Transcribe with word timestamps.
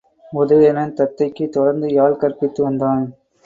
உதயணன் 0.33 0.93
தத்தைக்குத் 0.93 1.51
தொடர்ந்து 1.51 1.93
யாழ் 1.93 2.17
கற்பித்து 2.17 2.63
வந்தான். 2.63 3.03